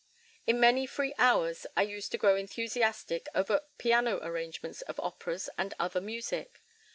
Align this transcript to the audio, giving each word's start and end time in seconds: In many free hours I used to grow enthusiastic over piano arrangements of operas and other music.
In 0.47 0.59
many 0.59 0.87
free 0.87 1.13
hours 1.19 1.67
I 1.77 1.83
used 1.83 2.11
to 2.13 2.17
grow 2.17 2.35
enthusiastic 2.35 3.27
over 3.35 3.61
piano 3.77 4.17
arrangements 4.23 4.81
of 4.81 4.99
operas 4.99 5.47
and 5.59 5.75
other 5.79 6.01
music. 6.01 6.63